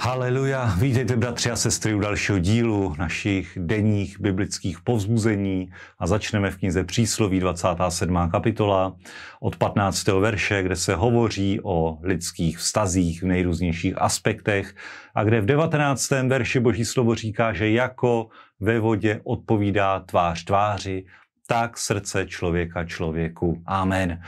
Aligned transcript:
Haleluja, 0.00 0.74
vítejte 0.78 1.16
bratři 1.16 1.50
a 1.50 1.56
sestry 1.56 1.94
u 1.94 2.00
dalšího 2.00 2.38
dílu 2.38 2.94
našich 2.98 3.58
denních 3.60 4.20
biblických 4.20 4.80
povzbuzení 4.80 5.72
a 5.98 6.06
začneme 6.06 6.50
v 6.50 6.56
knize 6.56 6.84
Přísloví 6.84 7.40
27. 7.40 8.30
kapitola 8.30 8.96
od 9.40 9.56
15. 9.56 10.06
verše, 10.06 10.62
kde 10.62 10.76
se 10.76 10.94
hovoří 10.94 11.60
o 11.62 11.98
lidských 12.02 12.58
vztazích 12.58 13.22
v 13.22 13.26
nejrůznějších 13.26 14.02
aspektech 14.02 14.74
a 15.14 15.24
kde 15.24 15.40
v 15.40 15.46
19. 15.46 16.10
verši 16.10 16.60
Boží 16.60 16.84
slovo 16.84 17.14
říká, 17.14 17.52
že 17.52 17.70
jako 17.70 18.28
ve 18.60 18.80
vodě 18.80 19.20
odpovídá 19.24 20.00
tvář 20.00 20.44
tváři, 20.44 21.04
tak 21.46 21.78
srdce 21.78 22.26
člověka 22.26 22.84
člověku. 22.84 23.62
Amen. 23.66 24.20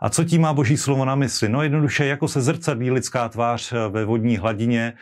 A 0.00 0.10
co 0.10 0.24
tím 0.24 0.40
má 0.40 0.52
Boží 0.52 0.76
slovo 0.76 1.04
na 1.04 1.14
mysli? 1.14 1.48
No 1.48 1.62
jednoduše, 1.62 2.06
jako 2.06 2.28
se 2.28 2.40
zrcadlí 2.40 2.90
lidská 2.90 3.28
tvář 3.28 3.72
ve 3.90 4.04
vodní 4.04 4.36
hladině, 4.36 4.92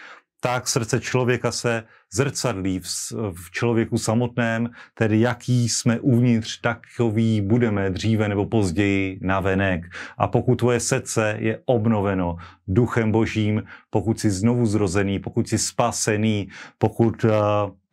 tak 0.40 0.68
srdce 0.68 1.00
člověka 1.00 1.52
se 1.52 1.82
zrcadlí 2.12 2.80
v, 2.80 2.86
v 3.32 3.50
člověku 3.50 3.98
samotném, 3.98 4.70
tedy 4.94 5.20
jaký 5.20 5.68
jsme 5.68 6.00
uvnitř, 6.00 6.60
takový 6.60 7.40
budeme 7.40 7.90
dříve 7.90 8.28
nebo 8.28 8.46
později 8.46 9.18
na 9.22 9.40
venek. 9.40 9.82
A 10.18 10.28
pokud 10.28 10.54
tvoje 10.54 10.80
srdce 10.80 11.36
je 11.38 11.58
obnoveno 11.64 12.36
duchem 12.68 13.12
božím, 13.12 13.62
pokud 13.90 14.20
jsi 14.20 14.30
znovu 14.30 14.66
zrozený, 14.66 15.18
pokud 15.18 15.48
jsi 15.48 15.58
spasený, 15.58 16.48
pokud, 16.78 17.24
eh, 17.24 17.30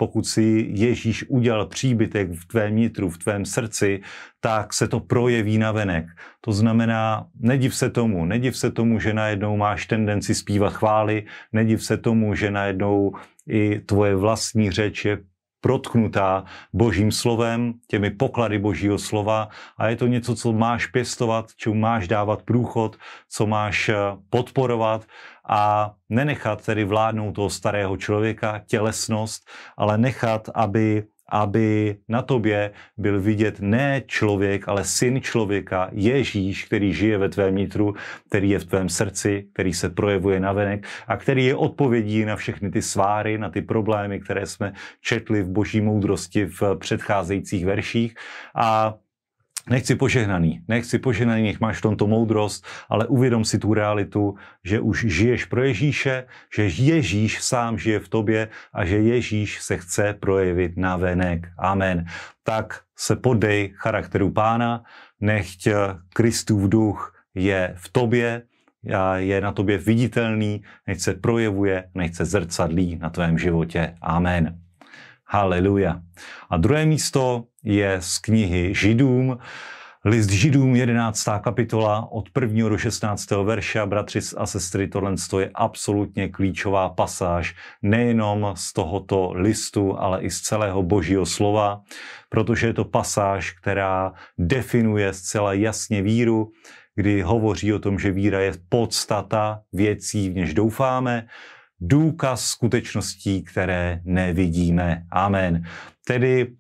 pokud 0.04 0.28
si 0.28 0.68
Ježíš 0.70 1.26
udělal 1.28 1.66
příbytek 1.66 2.32
v 2.32 2.46
tvém 2.46 2.76
nitru, 2.76 3.10
v 3.10 3.18
tvém 3.18 3.46
srdci, 3.46 4.02
tak 4.40 4.74
se 4.74 4.88
to 4.88 5.00
projeví 5.00 5.58
na 5.58 5.72
venek. 5.72 6.06
To 6.42 6.52
znamená, 6.52 7.28
nediv 7.40 7.76
se 7.76 7.90
tomu, 7.90 8.26
nediv 8.26 8.58
se 8.58 8.72
tomu, 8.72 9.00
že 9.00 9.14
najednou 9.14 9.58
máš 9.58 9.86
tendenci 9.86 10.36
zpívat 10.36 10.74
chvály, 10.74 11.24
nediv 11.54 11.84
se 11.84 11.98
tomu, 11.98 12.36
že 12.36 12.52
najednou 12.52 13.16
i 13.48 13.80
tvoje 13.80 14.16
vlastní 14.16 14.72
řeč 14.72 15.06
je 15.06 15.18
protknutá 15.64 16.44
božím 16.74 17.12
slovem, 17.12 17.74
těmi 17.88 18.12
poklady 18.12 18.60
božího 18.60 19.00
slova. 19.00 19.48
A 19.78 19.88
je 19.88 19.96
to 19.96 20.08
něco, 20.08 20.36
co 20.36 20.54
máš 20.54 20.86
pěstovat, 20.92 21.56
čemu 21.56 21.76
máš 21.76 22.08
dávat 22.08 22.44
průchod, 22.44 22.96
co 23.30 23.48
máš 23.48 23.90
eh, 23.90 23.96
podporovat 24.30 25.08
a 25.48 25.92
nenechat 26.10 26.66
tedy 26.66 26.84
vládnout 26.84 27.32
toho 27.32 27.50
starého 27.50 27.98
člověka, 27.98 28.62
tělesnost, 28.68 29.48
ale 29.78 29.98
nechat, 29.98 30.50
aby 30.54 31.04
aby 31.34 31.98
na 32.10 32.22
tobě 32.22 32.72
byl 32.98 33.22
vidět 33.22 33.60
ne 33.60 34.02
člověk, 34.08 34.68
ale 34.68 34.86
syn 34.86 35.22
člověka, 35.22 35.90
Ježíš, 35.92 36.66
který 36.66 36.94
žije 36.94 37.18
ve 37.18 37.30
tvém 37.30 37.56
nitru, 37.56 37.96
který 38.30 38.50
je 38.50 38.60
v 38.60 38.66
tvém 38.66 38.90
srdci, 38.90 39.48
který 39.54 39.74
se 39.74 39.90
projevuje 39.90 40.40
na 40.40 40.52
venek 40.52 40.86
a 41.08 41.18
který 41.18 41.46
je 41.46 41.56
odpovědí 41.56 42.26
na 42.26 42.36
všechny 42.36 42.72
ty 42.72 42.82
sváry, 42.82 43.38
na 43.38 43.50
ty 43.50 43.62
problémy, 43.62 44.20
které 44.20 44.46
jsme 44.46 44.74
četli 45.02 45.44
v 45.44 45.50
boží 45.50 45.82
moudrosti 45.82 46.46
v 46.46 46.62
předcházejících 46.76 47.66
verších. 47.66 48.16
A 48.56 48.96
Nechci 49.70 49.96
požehnaný, 49.96 50.62
nechci 50.68 51.00
požehnaný, 51.00 51.44
nech 51.44 51.60
máš 51.60 51.78
v 51.78 51.82
tomto 51.82 52.08
moudrost, 52.08 52.66
ale 52.90 53.08
uvědom 53.08 53.46
si 53.46 53.60
tu 53.60 53.74
realitu, 53.74 54.36
že 54.64 54.80
už 54.80 55.06
žiješ 55.08 55.46
pro 55.46 55.64
Ježíše, 55.64 56.26
že 56.56 56.64
Ježíš 56.68 57.42
sám 57.42 57.78
žije 57.78 58.00
v 58.00 58.10
tobě 58.10 58.48
a 58.74 58.86
že 58.86 58.98
Ježíš 58.98 59.62
se 59.62 59.78
chce 59.78 60.14
projevit 60.20 60.78
na 60.78 60.98
venek. 60.98 61.48
Amen. 61.58 62.06
Tak 62.44 62.82
se 62.96 63.16
podej 63.16 63.74
charakteru 63.76 64.32
pána, 64.32 64.84
nechť 65.22 65.68
Kristův 66.14 66.70
duch 66.70 67.16
je 67.36 67.74
v 67.78 67.90
tobě, 67.90 68.42
a 68.96 69.18
je 69.18 69.42
na 69.42 69.52
tobě 69.52 69.78
viditelný, 69.78 70.64
nech 70.88 71.02
se 71.02 71.14
projevuje, 71.14 71.90
nech 71.96 72.16
se 72.16 72.26
zrcadlí 72.26 72.96
na 72.96 73.10
tvém 73.10 73.38
životě. 73.38 73.96
Amen. 74.02 74.63
Haleluja. 75.34 76.02
A 76.50 76.58
druhé 76.58 76.86
místo 76.86 77.44
je 77.64 77.98
z 78.02 78.18
knihy 78.18 78.76
Židům, 78.76 79.38
List 80.06 80.30
Židům, 80.30 80.76
11. 80.76 81.28
kapitola, 81.44 82.12
od 82.12 82.30
1. 82.42 82.70
do 82.70 82.78
16. 82.78 83.32
verše. 83.32 83.86
Bratři 83.86 84.20
a 84.38 84.46
sestry, 84.46 84.88
tohle 84.88 85.16
je 85.40 85.52
absolutně 85.54 86.30
klíčová 86.30 86.90
pasáž, 86.90 87.56
nejenom 87.82 88.54
z 88.56 88.74
tohoto 88.74 89.32
listu, 89.36 90.00
ale 90.00 90.22
i 90.22 90.30
z 90.30 90.42
celého 90.42 90.84
božího 90.84 91.26
slova, 91.26 91.82
protože 92.30 92.68
je 92.68 92.74
to 92.74 92.86
pasáž, 92.86 93.52
která 93.52 94.14
definuje 94.38 95.14
zcela 95.14 95.54
jasně 95.54 96.02
víru, 96.02 96.52
kdy 96.96 97.22
hovoří 97.22 97.74
o 97.74 97.80
tom, 97.80 98.00
že 98.00 98.12
víra 98.12 98.40
je 98.40 98.54
podstata 98.70 99.62
věcí, 99.74 100.30
v 100.30 100.36
něž 100.36 100.54
doufáme, 100.54 101.28
důkaz 101.88 102.46
skutečností, 102.46 103.44
které 103.44 104.02
nevidíme. 104.04 105.04
Amen. 105.12 105.64
Tedy 106.08 106.56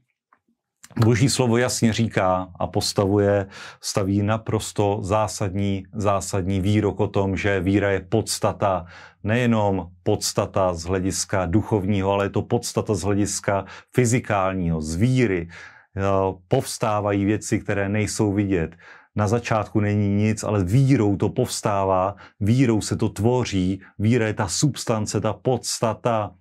Boží 1.05 1.29
slovo 1.29 1.57
jasně 1.57 1.93
říká 1.93 2.47
a 2.59 2.67
postavuje, 2.67 3.47
staví 3.81 4.21
naprosto 4.21 4.99
zásadní, 5.01 5.83
zásadní 5.93 6.61
výrok 6.61 6.99
o 6.99 7.07
tom, 7.07 7.37
že 7.37 7.59
víra 7.59 7.91
je 7.91 7.99
podstata, 7.99 8.85
nejenom 9.23 9.87
podstata 10.03 10.73
z 10.73 10.83
hlediska 10.83 11.45
duchovního, 11.45 12.11
ale 12.11 12.25
je 12.25 12.29
to 12.29 12.41
podstata 12.41 12.93
z 12.93 13.01
hlediska 13.01 13.65
fyzikálního, 13.95 14.81
z 14.81 14.95
víry. 14.95 15.49
Povstávají 16.47 17.25
věci, 17.25 17.59
které 17.59 17.89
nejsou 17.89 18.33
vidět 18.33 18.75
na 19.15 19.27
začátku 19.27 19.79
není 19.79 20.15
nic, 20.15 20.43
ale 20.43 20.63
vírou 20.63 21.17
to 21.17 21.29
povstává, 21.29 22.15
vírou 22.39 22.81
se 22.81 22.95
to 22.95 23.09
tvoří, 23.09 23.81
víra 23.99 24.27
je 24.27 24.33
ta 24.33 24.47
substance, 24.47 25.21
ta 25.21 25.33
podstata 25.33 26.31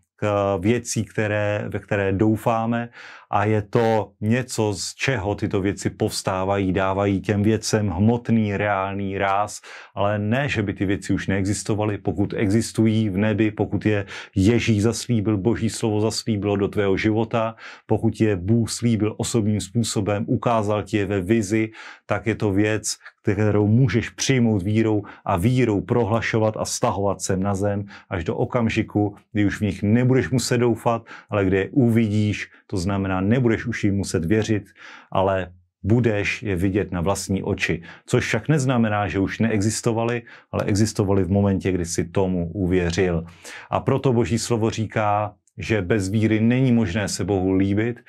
věcí, 0.58 1.04
které, 1.04 1.64
ve 1.68 1.78
které 1.78 2.12
doufáme 2.12 2.88
a 3.32 3.44
je 3.44 3.62
to 3.62 4.12
něco, 4.20 4.74
z 4.74 4.94
čeho 4.94 5.34
tyto 5.34 5.60
věci 5.60 5.90
povstávají, 5.90 6.72
dávají 6.72 7.20
těm 7.20 7.42
věcem 7.42 7.88
hmotný, 7.88 8.56
reálný 8.56 9.18
ráz, 9.18 9.60
ale 9.94 10.18
ne, 10.18 10.48
že 10.48 10.62
by 10.62 10.74
ty 10.74 10.86
věci 10.86 11.12
už 11.12 11.26
neexistovaly, 11.26 11.98
pokud 11.98 12.34
existují 12.36 13.08
v 13.08 13.16
nebi, 13.16 13.50
pokud 13.50 13.86
je 13.86 14.06
Ježíš 14.36 14.82
zaslíbil, 14.82 15.38
Boží 15.38 15.70
slovo 15.70 16.00
zaslíbilo 16.00 16.56
do 16.56 16.68
tvého 16.68 16.96
života, 16.96 17.56
pokud 17.86 18.20
je 18.20 18.36
Bůh 18.36 18.70
slíbil 18.70 19.14
osobním 19.16 19.60
způsobem, 19.60 20.24
ukázal 20.28 20.82
ti 20.82 20.96
je 20.96 21.06
ve 21.06 21.20
vizi, 21.20 21.70
tak 22.06 22.26
je 22.26 22.34
to 22.34 22.52
věc, 22.52 22.96
kterou 23.22 23.66
můžeš 23.66 24.10
přijmout 24.10 24.62
vírou 24.62 25.02
a 25.24 25.36
vírou 25.36 25.80
prohlašovat 25.80 26.56
a 26.56 26.64
stahovat 26.64 27.22
sem 27.22 27.42
na 27.42 27.54
zem 27.54 27.84
až 28.10 28.24
do 28.24 28.36
okamžiku, 28.36 29.16
kdy 29.32 29.46
už 29.46 29.58
v 29.58 29.60
nich 29.60 29.82
nebudeš 29.82 30.30
muset 30.30 30.58
doufat, 30.58 31.06
ale 31.30 31.44
kde 31.44 31.58
je 31.58 31.70
uvidíš, 31.70 32.50
to 32.66 32.76
znamená, 32.76 33.21
nebudeš 33.22 33.66
už 33.66 33.84
jim 33.84 33.96
muset 33.96 34.24
věřit, 34.24 34.64
ale 35.10 35.52
budeš 35.82 36.42
je 36.42 36.56
vidět 36.56 36.92
na 36.92 37.00
vlastní 37.00 37.42
oči. 37.42 37.82
Což 38.06 38.26
však 38.26 38.48
neznamená, 38.48 39.08
že 39.08 39.18
už 39.18 39.38
neexistovali, 39.38 40.22
ale 40.52 40.64
existovali 40.64 41.24
v 41.24 41.30
momentě, 41.30 41.72
kdy 41.72 41.84
si 41.84 42.04
tomu 42.04 42.50
uvěřil. 42.52 43.24
A 43.70 43.80
proto 43.80 44.12
Boží 44.12 44.38
slovo 44.38 44.70
říká, 44.70 45.34
že 45.58 45.82
bez 45.82 46.08
víry 46.08 46.40
není 46.40 46.72
možné 46.72 47.08
se 47.08 47.24
Bohu 47.24 47.52
líbit. 47.52 48.00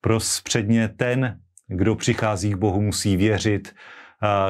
Prostředně 0.00 0.88
ten, 0.88 1.38
kdo 1.68 1.94
přichází 1.94 2.52
k 2.52 2.56
Bohu, 2.56 2.80
musí 2.80 3.16
věřit, 3.16 3.74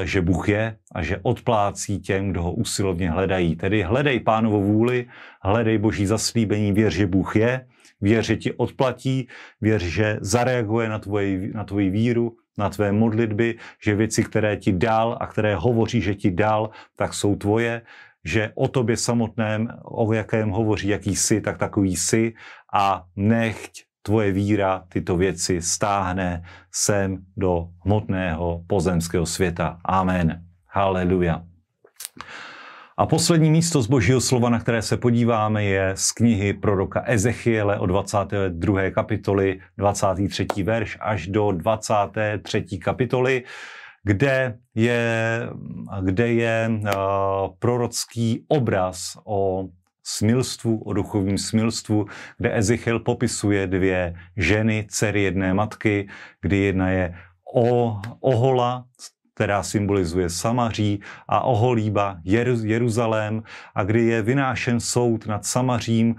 že 0.04 0.20
Bůh 0.20 0.48
je 0.48 0.76
a 0.94 1.02
že 1.02 1.20
odplácí 1.22 2.00
těm, 2.00 2.30
kdo 2.30 2.42
ho 2.42 2.52
usilovně 2.52 3.10
hledají. 3.10 3.56
Tedy 3.56 3.82
hledej 3.82 4.20
pánovo 4.20 4.60
vůli, 4.60 5.06
hledej 5.42 5.78
boží 5.78 6.06
zaslíbení, 6.06 6.72
věř, 6.72 6.94
že 6.94 7.06
Bůh 7.06 7.36
je, 7.36 7.66
věř, 8.00 8.26
že 8.26 8.36
ti 8.36 8.52
odplatí, 8.52 9.28
věř, 9.60 9.82
že 9.82 10.18
zareaguje 10.20 10.88
na 10.88 10.98
tvoji, 10.98 11.52
na 11.54 11.64
tvoji 11.64 11.90
víru, 11.90 12.36
na 12.58 12.70
tvé 12.70 12.92
modlitby, 12.92 13.58
že 13.82 13.94
věci, 13.94 14.24
které 14.24 14.56
ti 14.56 14.72
dal 14.72 15.18
a 15.20 15.26
které 15.26 15.56
hovoří, 15.56 16.00
že 16.00 16.14
ti 16.14 16.30
dal, 16.30 16.70
tak 16.96 17.14
jsou 17.14 17.36
tvoje, 17.36 17.82
že 18.24 18.52
o 18.54 18.68
tobě 18.68 18.96
samotném, 18.96 19.68
o 19.84 20.12
jakém 20.12 20.50
hovoří, 20.50 20.88
jaký 20.88 21.16
jsi, 21.16 21.40
tak 21.40 21.58
takový 21.58 21.96
jsi 21.96 22.32
a 22.74 23.04
nechť 23.16 23.84
tvoje 24.04 24.32
víra 24.32 24.84
tyto 24.88 25.16
věci 25.16 25.62
stáhne 25.62 26.44
sem 26.72 27.24
do 27.36 27.68
hmotného 27.84 28.62
pozemského 28.66 29.26
světa. 29.26 29.80
Amen. 29.84 30.44
Haleluja. 30.68 31.42
A 32.96 33.06
poslední 33.06 33.50
místo 33.50 33.82
z 33.82 33.86
božího 33.86 34.20
slova, 34.20 34.48
na 34.48 34.60
které 34.60 34.82
se 34.82 34.96
podíváme, 34.96 35.64
je 35.64 35.92
z 35.94 36.12
knihy 36.12 36.52
proroka 36.52 37.02
Ezechiele 37.06 37.78
od 37.78 37.86
22. 37.86 38.90
kapitoly, 38.90 39.60
23. 39.78 40.46
verš 40.62 40.98
až 41.00 41.26
do 41.26 41.52
23. 41.52 42.78
kapitoly, 42.78 43.42
kde 44.04 44.58
je, 44.74 45.02
kde 46.00 46.32
je 46.32 46.70
uh, 46.70 46.90
prorocký 47.58 48.44
obraz 48.48 49.18
o 49.24 49.68
smilstvu, 50.04 50.78
o 50.78 50.92
duchovním 50.92 51.38
smilstvu, 51.38 52.06
kde 52.38 52.58
Ezechiel 52.58 52.98
popisuje 52.98 53.66
dvě 53.66 54.14
ženy, 54.36 54.86
dcery 54.88 55.22
jedné 55.22 55.54
matky, 55.54 56.08
kdy 56.40 56.56
jedna 56.58 56.90
je 56.90 57.14
o, 57.54 58.00
ohola, 58.20 58.84
která 59.34 59.62
symbolizuje 59.62 60.30
Samaří 60.30 61.00
a 61.28 61.40
oholíba 61.40 62.18
Jeruzalém 62.64 63.42
a 63.74 63.82
kdy 63.82 64.02
je 64.04 64.22
vynášen 64.22 64.80
soud 64.80 65.26
nad 65.26 65.46
Samařím. 65.46 66.14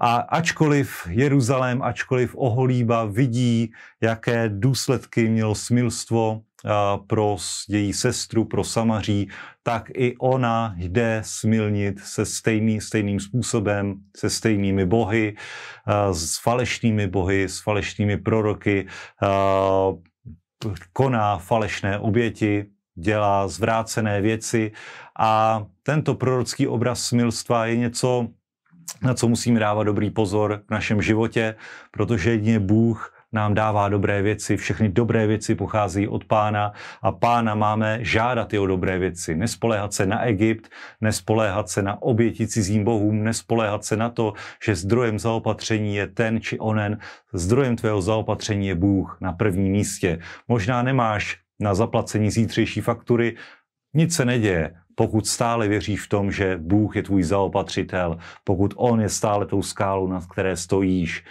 A 0.00 0.16
ačkoliv 0.16 1.06
Jeruzalém, 1.08 1.82
ačkoliv 1.82 2.34
oholíba 2.34 3.04
vidí, 3.04 3.72
jaké 4.00 4.48
důsledky 4.48 5.28
mělo 5.28 5.54
smilstvo 5.54 6.40
pro 7.06 7.36
její 7.68 7.92
sestru, 7.92 8.44
pro 8.44 8.64
Samaří, 8.64 9.28
tak 9.62 9.90
i 9.94 10.16
ona 10.18 10.74
jde 10.78 11.20
smilnit 11.24 12.00
se 12.00 12.26
stejný, 12.26 12.80
stejným 12.80 13.20
způsobem, 13.20 13.94
se 14.16 14.30
stejnými 14.30 14.86
bohy, 14.86 15.36
s 16.12 16.38
falešnými 16.42 17.06
bohy, 17.06 17.48
s 17.48 17.60
falešnými 17.60 18.16
proroky, 18.16 18.86
koná 20.92 21.38
falešné 21.38 21.98
oběti, 21.98 22.66
dělá 22.94 23.48
zvrácené 23.48 24.20
věci 24.20 24.72
a 25.18 25.64
tento 25.82 26.14
prorocký 26.14 26.66
obraz 26.66 27.02
smilstva 27.02 27.66
je 27.66 27.76
něco, 27.76 28.28
na 29.02 29.14
co 29.14 29.28
musíme 29.28 29.60
dávat 29.60 29.84
dobrý 29.84 30.10
pozor 30.10 30.62
v 30.68 30.70
našem 30.70 31.02
životě, 31.02 31.54
protože 31.90 32.30
jedině 32.30 32.60
Bůh 32.60 33.15
nám 33.32 33.54
dává 33.54 33.88
dobré 33.88 34.22
věci, 34.22 34.56
všechny 34.56 34.88
dobré 34.88 35.26
věci 35.26 35.54
pochází 35.54 36.08
od 36.08 36.24
pána 36.24 36.72
a 37.02 37.12
pána 37.12 37.54
máme 37.54 37.98
žádat 38.00 38.52
i 38.54 38.58
o 38.58 38.66
dobré 38.66 38.98
věci. 38.98 39.36
Nespoléhat 39.36 39.92
se 39.92 40.06
na 40.06 40.22
Egypt, 40.22 40.68
nespoléhat 41.00 41.68
se 41.68 41.82
na 41.82 42.02
oběti 42.02 42.46
cizím 42.46 42.84
bohům, 42.84 43.24
nespoléhat 43.24 43.84
se 43.84 43.96
na 43.96 44.08
to, 44.08 44.32
že 44.64 44.74
zdrojem 44.74 45.18
zaopatření 45.18 45.96
je 45.96 46.06
ten 46.06 46.40
či 46.40 46.58
onen. 46.58 46.98
Zdrojem 47.32 47.76
tvého 47.76 48.02
zaopatření 48.02 48.66
je 48.66 48.74
Bůh 48.74 49.18
na 49.20 49.32
prvním 49.32 49.72
místě. 49.72 50.18
Možná 50.48 50.82
nemáš 50.82 51.38
na 51.60 51.74
zaplacení 51.74 52.30
zítřejší 52.30 52.80
faktury, 52.80 53.36
nic 53.94 54.14
se 54.14 54.24
neděje, 54.24 54.74
pokud 54.94 55.26
stále 55.26 55.68
věříš 55.68 56.00
v 56.00 56.08
tom, 56.08 56.32
že 56.32 56.58
Bůh 56.58 56.96
je 56.96 57.02
tvůj 57.02 57.22
zaopatřitel, 57.22 58.18
pokud 58.44 58.74
On 58.76 59.00
je 59.00 59.08
stále 59.08 59.46
tou 59.46 59.62
skálou, 59.62 60.08
na 60.08 60.20
které 60.20 60.56
stojíš, 60.56 61.24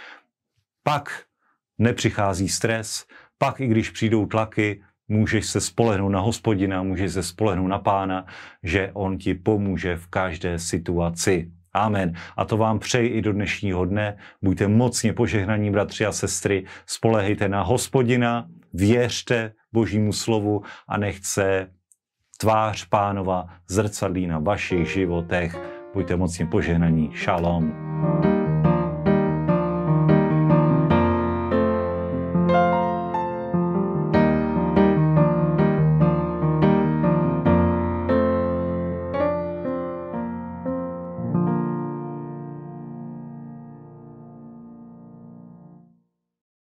pak 0.82 1.22
nepřichází 1.78 2.48
stres, 2.48 3.04
pak 3.38 3.60
i 3.60 3.66
když 3.66 3.90
přijdou 3.90 4.26
tlaky, 4.26 4.82
můžeš 5.08 5.46
se 5.46 5.60
spolehnout 5.60 6.12
na 6.12 6.20
hospodina, 6.20 6.82
můžeš 6.82 7.12
se 7.12 7.22
spolehnout 7.22 7.68
na 7.68 7.78
pána, 7.78 8.26
že 8.62 8.90
on 8.92 9.18
ti 9.18 9.34
pomůže 9.34 9.96
v 9.96 10.06
každé 10.06 10.58
situaci. 10.58 11.50
Amen. 11.72 12.12
A 12.36 12.44
to 12.44 12.56
vám 12.56 12.78
přeji 12.78 13.08
i 13.08 13.22
do 13.22 13.32
dnešního 13.32 13.84
dne. 13.84 14.16
Buďte 14.42 14.68
mocně 14.68 15.12
požehnaní, 15.12 15.70
bratři 15.70 16.06
a 16.06 16.12
sestry. 16.12 16.64
Spolehejte 16.86 17.48
na 17.48 17.62
hospodina, 17.62 18.48
věřte 18.72 19.52
božímu 19.72 20.12
slovu 20.12 20.62
a 20.88 20.96
nechce 20.96 21.70
tvář 22.38 22.84
pánova 22.88 23.46
zrcadlí 23.68 24.26
na 24.26 24.38
vašich 24.38 24.92
životech. 24.92 25.58
Buďte 25.94 26.16
mocně 26.16 26.46
požehnaní. 26.46 27.12
Shalom. 27.24 28.35